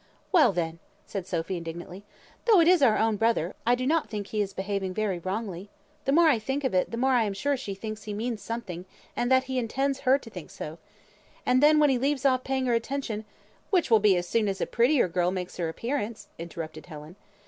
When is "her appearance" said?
15.57-16.29